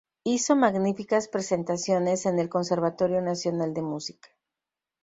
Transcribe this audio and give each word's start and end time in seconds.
Hizo 0.23 0.55
magníficas 0.55 1.27
presentaciones 1.27 2.25
en 2.25 2.39
el 2.39 2.49
Conservatorio 2.49 3.21
Nacional 3.21 3.75
de 3.75 3.83
Música. 3.83 4.29